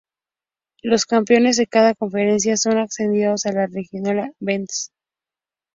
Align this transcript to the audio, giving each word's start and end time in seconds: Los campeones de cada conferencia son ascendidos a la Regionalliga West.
Los 0.81 1.05
campeones 1.05 1.57
de 1.57 1.67
cada 1.67 1.93
conferencia 1.93 2.57
son 2.57 2.79
ascendidos 2.79 3.45
a 3.45 3.51
la 3.51 3.67
Regionalliga 3.67 4.31
West. 4.39 4.91